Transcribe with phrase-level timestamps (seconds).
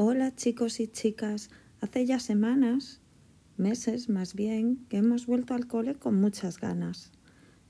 [0.00, 1.50] Hola chicos y chicas,
[1.80, 3.00] hace ya semanas,
[3.56, 7.10] meses más bien, que hemos vuelto al cole con muchas ganas.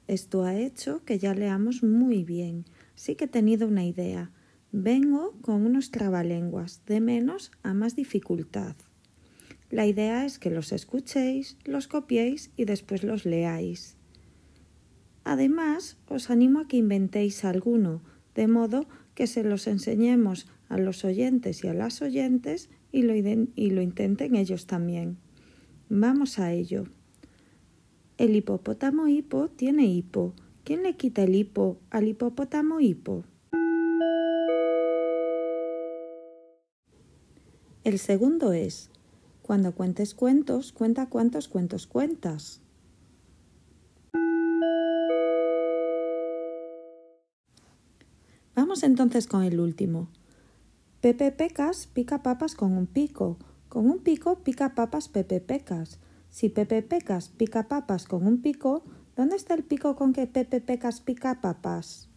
[0.08, 4.30] Esto ha hecho que ya leamos muy bien, sí que he tenido una idea.
[4.72, 8.76] Vengo con unos trabalenguas, de menos a más dificultad.
[9.70, 13.96] La idea es que los escuchéis, los copiéis y después los leáis.
[15.24, 18.02] Además, os animo a que inventéis alguno,
[18.34, 18.86] de modo
[19.18, 23.82] que se los enseñemos a los oyentes y a las oyentes y lo, y lo
[23.82, 25.18] intenten ellos también.
[25.88, 26.84] Vamos a ello.
[28.16, 30.34] El hipopótamo hipo tiene hipo.
[30.62, 33.24] ¿Quién le quita el hipo al hipopótamo hipo?
[37.82, 38.88] El segundo es,
[39.42, 42.60] cuando cuentes cuentos, cuenta cuántos cuentos cuentas.
[48.58, 50.08] Vamos entonces con el último.
[51.00, 53.38] Pepe Pecas pica papas con un pico.
[53.68, 56.00] Con un pico pica papas Pepe Pecas.
[56.28, 58.82] Si Pepe Pecas pica papas con un pico,
[59.14, 62.08] ¿dónde está el pico con que Pepe Pecas pica papas?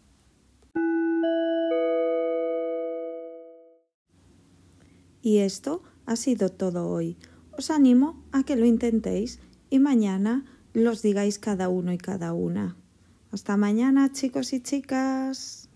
[5.22, 7.18] Y esto ha sido todo hoy.
[7.56, 12.78] Os animo a que lo intentéis y mañana los digáis cada uno y cada una.
[13.32, 15.68] Hasta mañana, chicos y chicas.